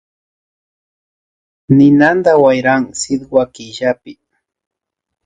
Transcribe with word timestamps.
Ninanta 1.77 2.31
wayran 2.43 2.83
sitwa 3.01 3.41
killapi 3.53 4.13